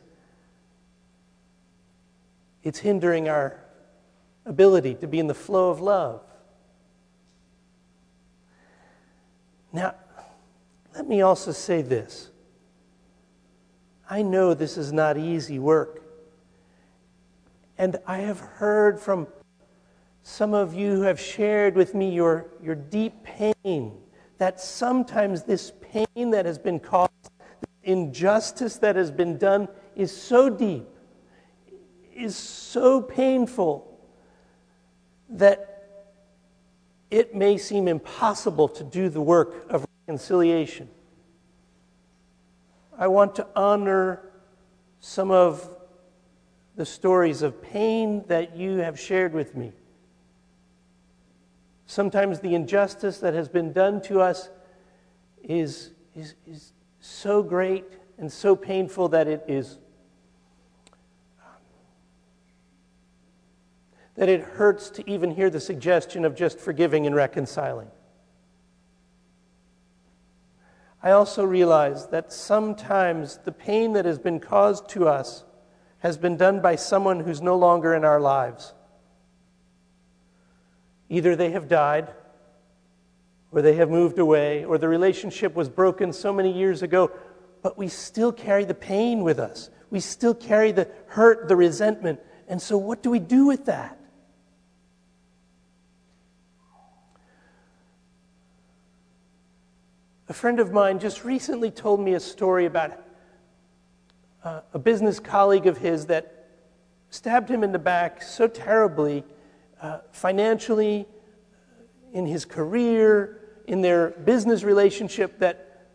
it's 2.64 2.80
hindering 2.80 3.30
our 3.30 3.60
ability 4.46 4.96
to 4.96 5.08
be 5.08 5.20
in 5.20 5.28
the 5.28 5.34
flow 5.34 5.70
of 5.70 5.80
love. 5.80 6.22
Now, 9.74 9.96
let 10.94 11.08
me 11.08 11.22
also 11.22 11.52
say 11.52 11.82
this. 11.82 12.30
I 14.10 14.22
know 14.22 14.54
this 14.54 14.78
is 14.78 14.92
not 14.92 15.18
easy 15.18 15.58
work. 15.58 16.04
And 17.78 17.98
I 18.06 18.18
have 18.18 18.40
heard 18.40 19.00
from 19.00 19.28
some 20.24 20.54
of 20.54 20.74
you 20.74 20.96
who 20.96 21.02
have 21.04 21.20
shared 21.20 21.76
with 21.76 21.96
me 21.96 22.14
your, 22.14 22.48
your 22.62 22.76
deep 22.76 23.24
pain 23.24 23.94
that 24.42 24.60
sometimes 24.60 25.44
this 25.44 25.72
pain 25.82 26.32
that 26.32 26.48
has 26.48 26.58
been 26.58 26.80
caused, 26.80 27.12
injustice 27.84 28.78
that 28.78 28.96
has 28.96 29.12
been 29.12 29.38
done, 29.38 29.68
is 29.96 30.12
so 30.12 30.50
deep, 30.50 30.88
is 32.16 32.36
so 32.36 33.04
painful 33.04 34.00
that 35.30 35.84
it 37.12 37.36
may 37.36 37.56
seem 37.56 37.88
impossible 37.88 38.68
to 38.68 38.84
do 38.84 39.10
the 39.10 39.22
work 39.22 39.70
of 39.70 39.86
reconciliation. 40.08 40.90
I 42.98 43.10
want 43.10 43.36
to 43.36 43.46
honor 43.56 44.32
some 45.02 45.30
of 45.30 45.70
the 46.76 46.86
stories 46.88 47.44
of 47.44 47.62
pain 47.62 48.24
that 48.28 48.58
you 48.58 48.78
have 48.78 49.00
shared 49.00 49.36
with 49.36 49.56
me. 49.56 49.72
Sometimes 51.92 52.40
the 52.40 52.56
injustice 52.56 53.18
that 53.18 53.34
has 53.34 53.50
been 53.50 53.74
done 53.74 54.02
to 54.04 54.22
us 54.22 54.50
is, 55.44 55.92
is, 56.16 56.36
is 56.48 56.72
so 57.02 57.44
great 57.44 57.84
and 58.18 58.32
so 58.32 58.56
painful 58.56 59.10
that 59.10 59.28
it 59.28 59.44
is 59.46 59.78
um, 61.42 61.60
that 64.16 64.30
it 64.30 64.40
hurts 64.40 64.90
to 64.92 65.10
even 65.10 65.32
hear 65.32 65.50
the 65.50 65.60
suggestion 65.60 66.24
of 66.24 66.34
just 66.34 66.60
forgiving 66.60 67.06
and 67.06 67.14
reconciling. 67.14 67.90
I 71.04 71.12
also 71.12 71.44
realize 71.44 72.08
that 72.08 72.32
sometimes 72.32 73.40
the 73.44 73.52
pain 73.52 73.92
that 73.92 74.06
has 74.06 74.18
been 74.18 74.40
caused 74.40 74.88
to 74.92 75.10
us 75.10 75.44
has 76.00 76.18
been 76.18 76.38
done 76.38 76.62
by 76.62 76.78
someone 76.78 77.20
who's 77.20 77.42
no 77.42 77.58
longer 77.58 77.94
in 77.94 78.06
our 78.06 78.22
lives. 78.22 78.76
Either 81.12 81.36
they 81.36 81.52
have 81.52 81.68
died, 81.68 82.08
or 83.52 83.62
they 83.62 83.74
have 83.74 83.90
moved 83.90 84.18
away, 84.18 84.64
or 84.64 84.78
the 84.78 84.88
relationship 84.88 85.54
was 85.54 85.68
broken 85.68 86.14
so 86.14 86.32
many 86.32 86.58
years 86.58 86.84
ago, 86.84 87.12
but 87.62 87.78
we 87.78 87.90
still 87.90 88.32
carry 88.32 88.64
the 88.64 88.74
pain 88.74 89.22
with 89.22 89.38
us. 89.38 89.70
We 89.90 90.00
still 90.00 90.34
carry 90.34 90.72
the 90.72 90.88
hurt, 91.08 91.50
the 91.50 91.58
resentment. 91.58 92.22
And 92.48 92.62
so, 92.62 92.78
what 92.78 93.04
do 93.04 93.10
we 93.10 93.20
do 93.20 93.46
with 93.46 93.66
that? 93.66 94.00
A 100.30 100.34
friend 100.34 100.62
of 100.62 100.72
mine 100.72 101.00
just 101.00 101.26
recently 101.26 101.72
told 101.72 102.00
me 102.00 102.14
a 102.14 102.22
story 102.22 102.66
about 102.66 102.98
uh, 104.46 104.62
a 104.74 104.80
business 104.80 105.20
colleague 105.20 105.68
of 105.68 105.78
his 105.78 106.06
that 106.06 106.48
stabbed 107.10 107.50
him 107.50 107.66
in 107.66 107.74
the 107.74 107.80
back 107.80 108.22
so 108.22 108.48
terribly 108.48 109.26
uh, 109.82 110.00
financially, 110.12 111.08
in 112.14 112.26
his 112.26 112.46
career, 112.46 113.40
in 113.68 113.82
their 113.82 114.10
business 114.10 114.64
relationship 114.64 115.40
that 115.40 115.88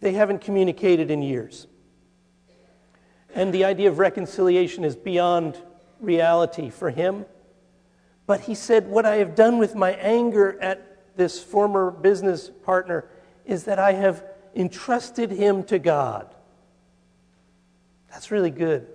they 0.00 0.12
haven't 0.12 0.40
communicated 0.40 1.10
in 1.10 1.22
years. 1.22 1.66
And 3.34 3.52
the 3.52 3.64
idea 3.64 3.88
of 3.88 3.98
reconciliation 3.98 4.84
is 4.84 4.96
beyond 4.96 5.60
reality 6.00 6.70
for 6.70 6.90
him. 6.90 7.26
But 8.26 8.40
he 8.40 8.54
said, 8.54 8.88
What 8.88 9.04
I 9.04 9.16
have 9.16 9.34
done 9.34 9.58
with 9.58 9.74
my 9.74 9.92
anger 9.92 10.58
at 10.60 11.16
this 11.16 11.42
former 11.42 11.90
business 11.90 12.50
partner 12.64 13.08
is 13.44 13.64
that 13.64 13.78
I 13.78 13.92
have 13.92 14.24
entrusted 14.54 15.30
him 15.30 15.64
to 15.64 15.78
God. 15.78 16.34
That's 18.10 18.30
really 18.30 18.50
good. 18.50 18.86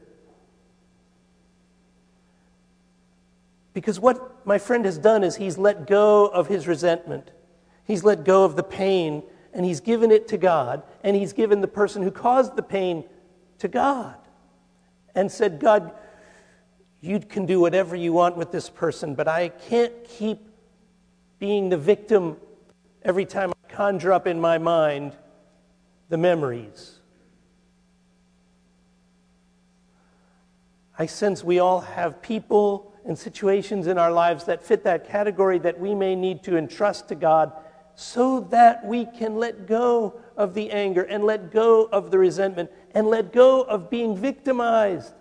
Because 3.75 4.00
what 4.00 4.48
my 4.48 4.58
friend 4.58 4.86
has 4.86 4.98
done 4.98 5.22
is 5.22 5.36
he's 5.36 5.58
let 5.58 5.86
go 5.86 6.27
of 6.27 6.48
his 6.48 6.65
resentment, 6.65 7.29
he's 7.84 8.05
let 8.05 8.24
go 8.24 8.46
of 8.46 8.55
the 8.55 8.63
pain, 8.63 9.22
and 9.53 9.65
he's 9.65 9.82
given 9.82 10.12
it 10.12 10.29
to 10.29 10.38
God, 10.38 10.82
and 11.03 11.13
he's 11.13 11.34
given 11.34 11.60
the 11.60 11.67
person 11.67 12.01
who 12.01 12.10
caused 12.10 12.55
the 12.55 12.63
pain 12.63 13.03
to 13.60 13.67
God, 13.67 14.15
and 15.13 15.29
said, 15.29 15.60
God, 15.60 15.91
you 17.01 17.20
can 17.20 17.46
do 17.46 17.60
whatever 17.60 17.98
you 17.98 18.13
want 18.13 18.38
with 18.38 18.50
this 18.50 18.70
person, 18.70 19.13
but 19.13 19.27
I 19.27 19.50
can't 19.50 20.05
keep 20.05 20.39
being 21.38 21.67
the 21.67 21.77
victim 21.77 22.38
every 23.03 23.25
time 23.25 23.51
I 23.51 23.74
conjure 23.74 24.13
up 24.13 24.25
in 24.25 24.39
my 24.39 24.58
mind 24.58 25.17
the 26.08 26.17
memories. 26.17 27.00
I 30.98 31.08
sense 31.08 31.44
we 31.44 31.60
all 31.60 31.82
have 31.82 32.22
people 32.22 32.94
and 33.05 33.17
situations 33.17 33.88
in 33.88 33.97
our 33.97 34.12
lives 34.12 34.45
that 34.45 34.63
fit 34.63 34.83
that 34.83 35.07
category 35.07 35.59
that 35.59 35.79
we 35.79 35.93
may 35.93 36.15
need 36.15 36.43
to 36.43 36.57
entrust 36.57 37.07
to 37.09 37.15
God 37.15 37.53
so 37.95 38.41
that 38.51 38.85
we 38.85 39.05
can 39.05 39.38
let 39.38 39.67
go 39.67 40.19
of 40.35 40.53
the 40.53 40.71
anger 40.71 41.03
and 41.03 41.24
let 41.24 41.51
go 41.51 41.85
of 41.85 42.12
the 42.12 42.17
resentment 42.17 42.69
and 42.93 43.07
let 43.07 43.31
go 43.31 43.62
of 43.62 43.89
being 43.89 44.17
victimized 44.17 45.13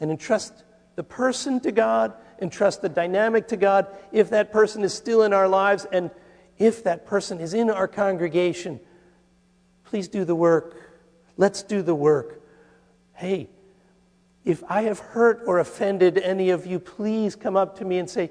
and 0.00 0.10
entrust 0.10 0.64
the 0.96 1.04
person 1.04 1.60
to 1.60 1.72
God, 1.72 2.12
entrust 2.40 2.82
the 2.82 2.88
dynamic 2.88 3.48
to 3.48 3.56
God 3.56 3.86
if 4.12 4.30
that 4.30 4.52
person 4.52 4.82
is 4.82 4.92
still 4.92 5.22
in 5.22 5.32
our 5.32 5.48
lives 5.48 5.86
and 5.92 6.10
if 6.58 6.84
that 6.84 7.06
person 7.06 7.40
is 7.40 7.54
in 7.54 7.70
our 7.70 7.88
congregation. 7.88 8.80
Please 9.84 10.08
do 10.08 10.24
the 10.24 10.34
work. 10.34 10.76
Let's 11.36 11.62
do 11.62 11.80
the 11.80 11.94
work. 11.94 12.42
Hey, 13.14 13.48
if 14.44 14.64
I 14.68 14.82
have 14.82 14.98
hurt 14.98 15.42
or 15.46 15.58
offended 15.58 16.18
any 16.18 16.50
of 16.50 16.66
you, 16.66 16.78
please 16.78 17.36
come 17.36 17.56
up 17.56 17.78
to 17.78 17.84
me 17.84 17.98
and 17.98 18.08
say, 18.08 18.30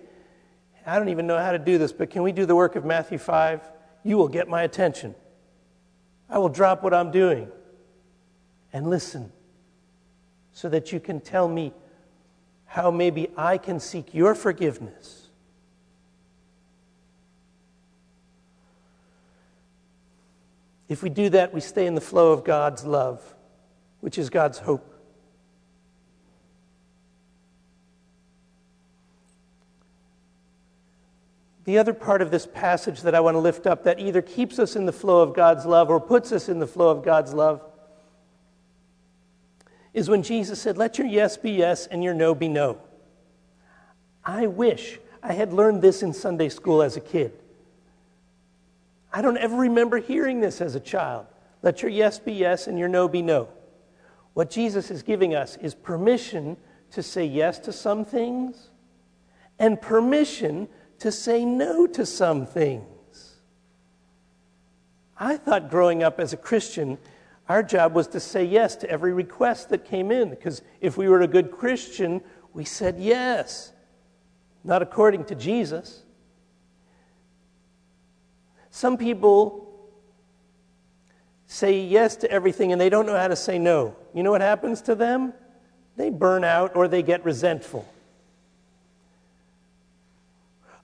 I 0.85 0.97
don't 0.97 1.09
even 1.09 1.27
know 1.27 1.37
how 1.37 1.51
to 1.51 1.59
do 1.59 1.77
this, 1.77 1.91
but 1.91 2.09
can 2.09 2.23
we 2.23 2.31
do 2.31 2.45
the 2.45 2.55
work 2.55 2.75
of 2.75 2.83
Matthew 2.83 3.17
5? 3.17 3.61
You 4.03 4.17
will 4.17 4.27
get 4.27 4.47
my 4.47 4.63
attention. 4.63 5.13
I 6.29 6.39
will 6.39 6.49
drop 6.49 6.83
what 6.83 6.93
I'm 6.93 7.11
doing 7.11 7.51
and 8.73 8.89
listen 8.89 9.31
so 10.51 10.67
that 10.69 10.91
you 10.91 10.99
can 10.99 11.19
tell 11.19 11.47
me 11.47 11.73
how 12.65 12.91
maybe 12.91 13.29
I 13.37 13.57
can 13.57 13.79
seek 13.79 14.13
your 14.13 14.35
forgiveness. 14.35 15.27
If 20.87 21.03
we 21.03 21.09
do 21.09 21.29
that, 21.29 21.53
we 21.53 21.61
stay 21.61 21.85
in 21.85 21.93
the 21.93 22.01
flow 22.01 22.31
of 22.31 22.43
God's 22.43 22.83
love, 22.83 23.21
which 24.01 24.17
is 24.17 24.31
God's 24.31 24.57
hope. 24.57 24.98
The 31.65 31.77
other 31.77 31.93
part 31.93 32.21
of 32.21 32.31
this 32.31 32.47
passage 32.47 33.01
that 33.01 33.13
I 33.13 33.19
want 33.19 33.35
to 33.35 33.39
lift 33.39 33.67
up 33.67 33.83
that 33.83 33.99
either 33.99 34.21
keeps 34.21 34.59
us 34.59 34.75
in 34.75 34.85
the 34.85 34.93
flow 34.93 35.21
of 35.21 35.33
God's 35.33 35.65
love 35.65 35.89
or 35.89 35.99
puts 35.99 36.31
us 36.31 36.49
in 36.49 36.59
the 36.59 36.67
flow 36.67 36.89
of 36.89 37.03
God's 37.03 37.33
love 37.33 37.61
is 39.93 40.09
when 40.09 40.23
Jesus 40.23 40.61
said, 40.61 40.77
Let 40.77 40.97
your 40.97 41.07
yes 41.07 41.37
be 41.37 41.51
yes 41.51 41.87
and 41.87 42.03
your 42.03 42.13
no 42.13 42.33
be 42.33 42.47
no. 42.47 42.79
I 44.23 44.47
wish 44.47 44.99
I 45.21 45.33
had 45.33 45.53
learned 45.53 45.81
this 45.81 46.01
in 46.01 46.13
Sunday 46.13 46.49
school 46.49 46.81
as 46.81 46.95
a 46.95 47.01
kid. 47.01 47.33
I 49.11 49.21
don't 49.21 49.37
ever 49.37 49.55
remember 49.55 49.97
hearing 49.97 50.39
this 50.39 50.61
as 50.61 50.75
a 50.75 50.79
child. 50.79 51.25
Let 51.61 51.81
your 51.81 51.91
yes 51.91 52.19
be 52.19 52.33
yes 52.33 52.67
and 52.67 52.77
your 52.77 52.87
no 52.87 53.07
be 53.07 53.21
no. 53.21 53.49
What 54.33 54.49
Jesus 54.49 54.91
is 54.91 55.03
giving 55.03 55.35
us 55.35 55.57
is 55.57 55.73
permission 55.73 56.57
to 56.91 57.03
say 57.03 57.25
yes 57.25 57.59
to 57.59 57.73
some 57.73 58.05
things 58.05 58.69
and 59.57 59.81
permission 59.81 60.67
to 60.99 61.11
say 61.11 61.45
no 61.45 61.87
to 61.87 62.05
some 62.05 62.45
things. 62.45 63.35
I 65.17 65.37
thought 65.37 65.69
growing 65.69 66.03
up 66.03 66.19
as 66.19 66.31
a 66.33 66.37
Christian, 66.37 66.97
our 67.47 67.63
job 67.63 67.93
was 67.93 68.07
to 68.09 68.19
say 68.19 68.43
yes 68.43 68.75
to 68.77 68.89
every 68.89 69.11
request 69.11 69.69
that 69.69 69.85
came 69.85 70.11
in, 70.11 70.29
because 70.29 70.61
if 70.81 70.97
we 70.97 71.07
were 71.07 71.21
a 71.21 71.27
good 71.27 71.51
Christian, 71.51 72.21
we 72.53 72.63
said 72.63 72.99
yes. 72.99 73.71
Not 74.63 74.81
according 74.81 75.25
to 75.25 75.35
Jesus. 75.35 76.03
Some 78.69 78.97
people 78.97 79.89
say 81.47 81.81
yes 81.81 82.15
to 82.17 82.31
everything 82.31 82.71
and 82.71 82.79
they 82.79 82.89
don't 82.89 83.05
know 83.05 83.17
how 83.17 83.27
to 83.27 83.35
say 83.35 83.57
no. 83.57 83.95
You 84.13 84.23
know 84.23 84.31
what 84.31 84.41
happens 84.41 84.81
to 84.83 84.95
them? 84.95 85.33
They 85.97 86.09
burn 86.11 86.43
out 86.43 86.75
or 86.75 86.87
they 86.87 87.01
get 87.01 87.25
resentful. 87.25 87.85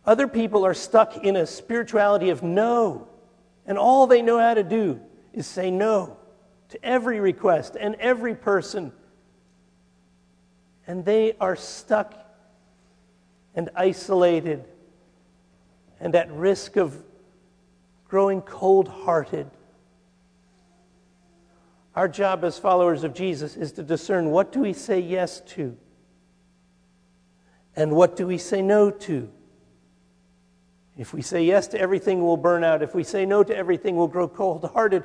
Other 0.05 0.27
people 0.27 0.65
are 0.65 0.73
stuck 0.73 1.23
in 1.23 1.35
a 1.35 1.47
spirituality 1.47 2.29
of 2.29 2.43
no, 2.43 3.07
and 3.65 3.77
all 3.77 4.05
they 4.05 4.21
know 4.21 4.39
how 4.39 4.53
to 4.53 4.63
do 4.63 4.99
is 5.33 5.47
say 5.47 5.71
no 5.71 6.17
to 6.69 6.85
every 6.85 7.19
request 7.19 7.75
and 7.79 7.95
every 7.95 8.35
person. 8.35 8.91
And 10.87 11.03
they 11.03 11.33
are 11.39 11.55
stuck 11.55 12.13
and 13.55 13.69
isolated 13.75 14.65
and 15.99 16.13
at 16.15 16.31
risk 16.31 16.75
of 16.75 17.03
growing 18.07 18.41
cold 18.41 18.87
hearted. 18.87 19.49
Our 21.95 22.07
job 22.07 22.43
as 22.43 22.59
followers 22.59 23.03
of 23.03 23.13
Jesus 23.13 23.55
is 23.55 23.71
to 23.73 23.83
discern 23.83 24.29
what 24.29 24.51
do 24.51 24.59
we 24.59 24.73
say 24.73 24.99
yes 24.99 25.39
to 25.47 25.75
and 27.75 27.95
what 27.95 28.15
do 28.15 28.27
we 28.27 28.37
say 28.37 28.61
no 28.61 28.91
to. 28.91 29.31
If 30.97 31.13
we 31.13 31.21
say 31.21 31.43
yes 31.43 31.67
to 31.67 31.79
everything, 31.79 32.23
we'll 32.23 32.37
burn 32.37 32.63
out. 32.63 32.81
If 32.81 32.95
we 32.95 33.03
say 33.03 33.25
no 33.25 33.43
to 33.43 33.55
everything, 33.55 33.95
we'll 33.95 34.07
grow 34.07 34.27
cold 34.27 34.69
hearted. 34.73 35.03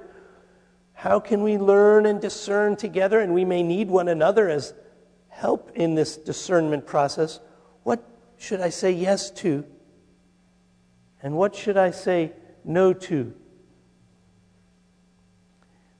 How 0.92 1.18
can 1.18 1.42
we 1.42 1.58
learn 1.58 2.06
and 2.06 2.20
discern 2.20 2.76
together? 2.76 3.20
And 3.20 3.34
we 3.34 3.44
may 3.44 3.62
need 3.62 3.88
one 3.88 4.08
another 4.08 4.48
as 4.48 4.74
help 5.28 5.72
in 5.74 5.94
this 5.94 6.16
discernment 6.16 6.86
process. 6.86 7.40
What 7.82 8.04
should 8.36 8.60
I 8.60 8.68
say 8.68 8.92
yes 8.92 9.30
to? 9.32 9.64
And 11.22 11.36
what 11.36 11.54
should 11.54 11.76
I 11.76 11.90
say 11.90 12.32
no 12.64 12.92
to? 12.92 13.34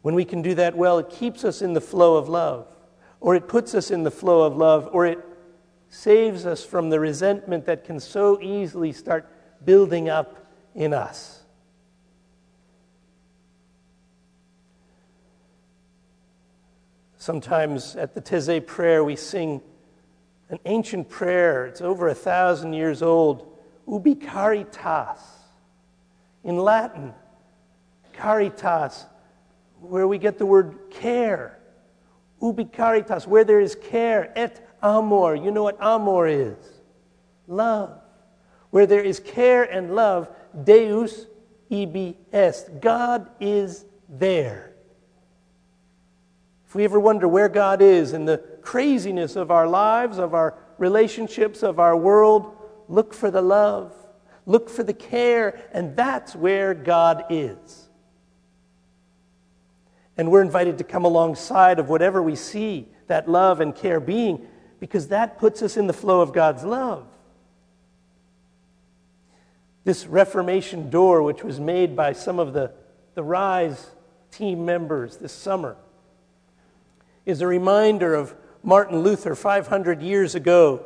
When 0.02 0.14
we 0.14 0.25
can 0.25 0.40
do 0.40 0.54
that 0.54 0.76
well, 0.76 0.99
it 0.99 1.11
keeps 1.11 1.44
us 1.44 1.62
in 1.62 1.73
the 1.73 1.80
flow 1.80 2.16
of 2.16 2.28
love, 2.28 2.68
or 3.20 3.35
it 3.35 3.49
puts 3.49 3.75
us 3.75 3.90
in 3.90 4.02
the 4.02 4.11
flow 4.11 4.42
of 4.42 4.56
love, 4.56 4.88
or 4.92 5.04
it 5.04 5.18
saves 5.88 6.47
us 6.47 6.64
from 6.64 6.88
the 6.88 7.00
resentment 7.00 7.66
that 7.66 7.85
can 7.85 8.00
so 8.00 8.40
easily 8.40 8.92
start 8.92 9.28
building 9.64 10.09
up 10.09 10.47
in 10.75 10.93
us. 10.93 11.43
Sometimes 17.19 17.97
at 17.97 18.14
the 18.14 18.23
Taizé 18.23 18.67
prayer, 18.67 19.05
we 19.05 19.14
sing 19.14 19.61
an 20.49 20.59
ancient 20.64 21.09
prayer. 21.09 21.67
It's 21.67 21.81
over 21.83 22.09
a 22.09 22.14
thousand 22.14 22.73
years 22.73 23.02
old. 23.02 23.47
Ubi 23.87 24.14
caritas. 24.14 25.19
In 26.45 26.57
Latin, 26.57 27.12
caritas, 28.14 29.05
where 29.81 30.09
we 30.09 30.17
get 30.17 30.38
the 30.38 30.47
word 30.47 30.79
care. 30.90 31.59
Ubi 32.40 32.64
caritas, 32.64 33.26
where 33.26 33.45
there 33.45 33.61
is 33.61 33.75
care. 33.75 34.33
Et 34.35 34.67
amor. 34.83 35.37
You 35.37 35.50
know 35.50 35.62
what 35.62 35.76
amor 35.81 36.26
is? 36.26 36.57
Love. 37.47 38.00
Where 38.71 38.87
there 38.87 39.03
is 39.03 39.21
care 39.21 39.65
and 39.65 39.95
love, 39.95 40.29
Deus 40.65 41.27
ibi 41.69 42.17
est. 42.33 42.81
God 42.81 43.29
is 43.41 43.85
there. 44.09 44.73
If 46.66 46.75
we 46.75 46.85
ever 46.85 47.01
wonder 47.01 47.27
where 47.27 47.49
God 47.49 47.83
is 47.83 48.12
in 48.12 48.27
the 48.27 48.38
craziness 48.62 49.35
of 49.35 49.51
our 49.51 49.66
lives, 49.66 50.18
of 50.18 50.35
our 50.35 50.57
relationships, 50.79 51.64
of 51.64 51.81
our 51.81 51.97
world, 51.97 52.57
look 52.87 53.12
for 53.12 53.31
the 53.31 53.42
love, 53.42 53.92
look 54.47 54.71
for 54.71 54.85
the 54.85 54.94
care, 54.94 55.61
and 55.73 55.97
that's 55.97 56.37
where 56.37 56.75
God 56.75 57.25
is. 57.29 57.88
And 60.16 60.31
we're 60.31 60.42
invited 60.42 60.79
to 60.79 60.85
come 60.85 61.05
alongside 61.05 61.81
of 61.81 61.88
whatever 61.88 62.23
we 62.23 62.37
see 62.37 62.87
that 63.09 63.29
love 63.29 63.61
and 63.61 63.75
care 63.75 63.99
being, 63.99 64.47
because 64.79 65.09
that 65.09 65.38
puts 65.38 65.62
us 65.62 65.77
in 65.77 65.88
the 65.88 65.92
flow 65.92 66.21
of 66.21 66.33
God's 66.33 66.62
love. 66.62 67.07
This 69.85 70.07
Reformation 70.07 70.90
door, 70.90 71.23
which 71.23 71.43
was 71.43 71.59
made 71.59 71.97
by 71.97 72.12
some 72.12 72.38
of 72.38 72.53
the, 72.53 72.73
the 73.14 73.23
RISE 73.23 73.93
team 74.31 74.64
members 74.64 75.16
this 75.16 75.33
summer, 75.33 75.77
is 77.25 77.40
a 77.40 77.47
reminder 77.47 78.14
of 78.14 78.35
Martin 78.62 79.01
Luther 79.01 79.35
500 79.35 80.03
years 80.03 80.35
ago 80.35 80.85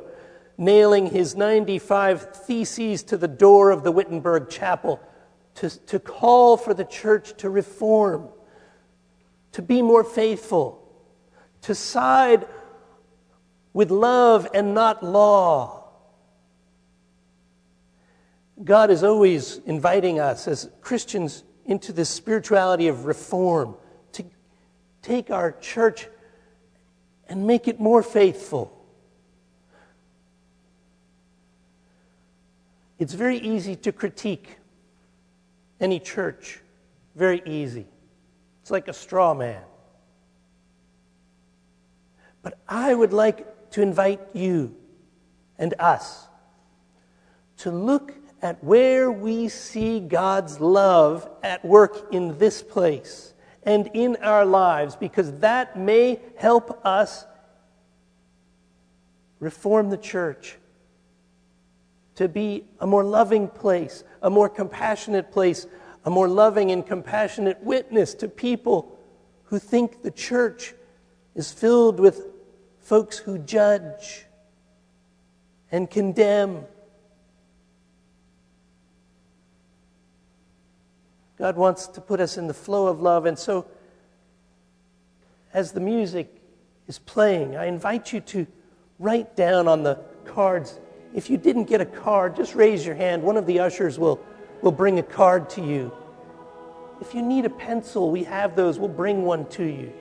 nailing 0.56 1.06
his 1.06 1.34
95 1.34 2.34
theses 2.34 3.02
to 3.02 3.16
the 3.16 3.26
door 3.26 3.70
of 3.70 3.82
the 3.82 3.90
Wittenberg 3.90 4.48
Chapel 4.48 5.00
to, 5.56 5.68
to 5.86 5.98
call 5.98 6.56
for 6.56 6.72
the 6.72 6.84
church 6.84 7.36
to 7.38 7.50
reform, 7.50 8.28
to 9.52 9.62
be 9.62 9.82
more 9.82 10.04
faithful, 10.04 10.80
to 11.62 11.74
side 11.74 12.46
with 13.72 13.90
love 13.90 14.46
and 14.54 14.74
not 14.74 15.02
law 15.02 15.83
God 18.62 18.90
is 18.90 19.02
always 19.02 19.58
inviting 19.66 20.20
us 20.20 20.46
as 20.46 20.70
Christians 20.80 21.42
into 21.66 21.92
this 21.92 22.08
spirituality 22.08 22.88
of 22.88 23.06
reform, 23.06 23.74
to 24.12 24.24
take 25.02 25.30
our 25.30 25.52
church 25.52 26.08
and 27.28 27.46
make 27.46 27.66
it 27.66 27.80
more 27.80 28.02
faithful. 28.02 28.70
It's 32.98 33.14
very 33.14 33.38
easy 33.38 33.76
to 33.76 33.92
critique 33.92 34.58
any 35.80 35.98
church, 35.98 36.60
very 37.16 37.42
easy. 37.44 37.86
It's 38.62 38.70
like 38.70 38.88
a 38.88 38.92
straw 38.92 39.34
man. 39.34 39.62
But 42.42 42.58
I 42.68 42.94
would 42.94 43.12
like 43.12 43.70
to 43.70 43.82
invite 43.82 44.20
you 44.32 44.76
and 45.58 45.74
us 45.78 46.26
to 47.58 47.70
look 47.70 48.14
at 48.44 48.62
where 48.62 49.10
we 49.10 49.48
see 49.48 49.98
God's 49.98 50.60
love 50.60 51.26
at 51.42 51.64
work 51.64 52.12
in 52.12 52.36
this 52.36 52.62
place 52.62 53.32
and 53.62 53.88
in 53.94 54.16
our 54.16 54.44
lives, 54.44 54.94
because 54.96 55.38
that 55.38 55.78
may 55.78 56.20
help 56.36 56.84
us 56.84 57.24
reform 59.40 59.88
the 59.88 59.96
church 59.96 60.58
to 62.16 62.28
be 62.28 62.64
a 62.80 62.86
more 62.86 63.02
loving 63.02 63.48
place, 63.48 64.04
a 64.20 64.28
more 64.28 64.50
compassionate 64.50 65.32
place, 65.32 65.66
a 66.04 66.10
more 66.10 66.28
loving 66.28 66.70
and 66.70 66.86
compassionate 66.86 67.60
witness 67.62 68.12
to 68.12 68.28
people 68.28 68.98
who 69.44 69.58
think 69.58 70.02
the 70.02 70.10
church 70.10 70.74
is 71.34 71.50
filled 71.50 71.98
with 71.98 72.26
folks 72.78 73.16
who 73.16 73.38
judge 73.38 74.26
and 75.72 75.90
condemn 75.90 76.66
God 81.44 81.56
wants 81.58 81.88
to 81.88 82.00
put 82.00 82.20
us 82.20 82.38
in 82.38 82.46
the 82.46 82.54
flow 82.54 82.86
of 82.86 83.02
love. 83.02 83.26
And 83.26 83.38
so, 83.38 83.66
as 85.52 85.72
the 85.72 85.80
music 85.80 86.40
is 86.88 86.98
playing, 86.98 87.54
I 87.54 87.66
invite 87.66 88.14
you 88.14 88.20
to 88.20 88.46
write 88.98 89.36
down 89.36 89.68
on 89.68 89.82
the 89.82 89.96
cards. 90.24 90.80
If 91.14 91.28
you 91.28 91.36
didn't 91.36 91.64
get 91.64 91.82
a 91.82 91.84
card, 91.84 92.34
just 92.34 92.54
raise 92.54 92.86
your 92.86 92.94
hand. 92.94 93.22
One 93.22 93.36
of 93.36 93.44
the 93.44 93.60
ushers 93.60 93.98
will, 93.98 94.24
will 94.62 94.72
bring 94.72 94.98
a 94.98 95.02
card 95.02 95.50
to 95.50 95.60
you. 95.62 95.92
If 97.02 97.14
you 97.14 97.20
need 97.20 97.44
a 97.44 97.50
pencil, 97.50 98.10
we 98.10 98.24
have 98.24 98.56
those. 98.56 98.78
We'll 98.78 98.88
bring 98.88 99.20
one 99.20 99.44
to 99.50 99.64
you. 99.64 99.92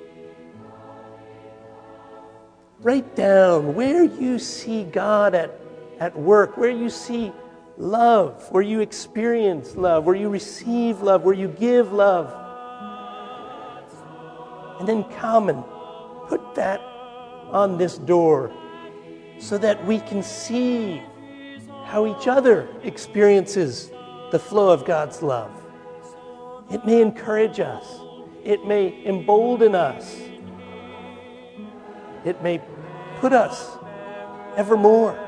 Write 2.79 3.17
down 3.17 3.75
where 3.75 4.05
you 4.05 4.39
see 4.39 4.85
God 4.85 5.35
at, 5.35 5.51
at 5.99 6.17
work, 6.17 6.55
where 6.55 6.69
you 6.69 6.89
see 6.89 7.33
love, 7.77 8.51
where 8.51 8.63
you 8.63 8.81
experience 8.81 9.75
love, 9.75 10.05
where 10.05 10.15
you 10.15 10.29
receive 10.29 11.01
love, 11.01 11.23
where 11.23 11.33
you 11.33 11.47
give 11.47 11.91
love. 11.91 12.33
And 14.79 14.87
then 14.87 15.03
come 15.19 15.49
and 15.49 15.63
put 16.27 16.55
that 16.55 16.79
on 17.51 17.77
this 17.77 17.97
door 17.97 18.51
so 19.39 19.57
that 19.57 19.85
we 19.85 19.99
can 19.99 20.23
see 20.23 21.01
how 21.85 22.05
each 22.05 22.27
other 22.27 22.67
experiences 22.83 23.91
the 24.31 24.39
flow 24.39 24.69
of 24.71 24.85
God's 24.85 25.21
love. 25.21 25.51
It 26.71 26.85
may 26.85 27.01
encourage 27.01 27.59
us, 27.59 27.85
it 28.43 28.65
may 28.65 29.05
embolden 29.05 29.75
us, 29.75 30.19
it 32.25 32.41
may 32.41 32.61
put 33.19 33.33
us 33.33 33.77
evermore 34.55 35.19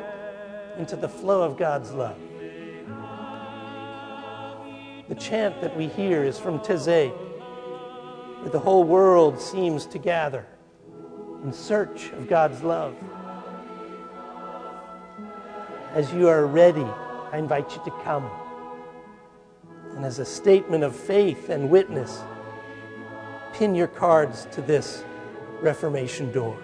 into 0.78 0.96
the 0.96 1.10
flow 1.10 1.44
of 1.44 1.58
God's 1.58 1.92
love. 1.92 2.18
The 5.08 5.16
chant 5.16 5.62
that 5.62 5.78
we 5.78 5.88
hear 5.88 6.24
is 6.24 6.40
from 6.40 6.60
Taizé, 6.60 7.12
where 8.42 8.50
the 8.50 8.60
whole 8.60 8.84
world 8.84 9.40
seems 9.40 9.86
to 9.88 10.00
gather 10.00 10.46
in 11.44 11.54
search 11.54 12.10
of 12.14 12.28
God's 12.28 12.64
love. 12.64 12.96
As 15.94 16.12
you 16.12 16.28
are 16.28 16.48
ready, 16.48 16.86
I 17.32 17.38
invite 17.38 17.76
you 17.76 17.84
to 17.86 17.92
come. 18.04 18.30
And 19.96 20.04
as 20.04 20.18
a 20.18 20.26
statement 20.26 20.84
of 20.84 20.96
faith 20.96 21.50
and 21.50 21.70
witness, 21.70 22.24
pin 23.54 23.76
your 23.76 23.88
cards 23.88 24.48
to 24.54 24.62
this 24.62 25.04
Reformation 25.62 26.32
door. 26.32 26.58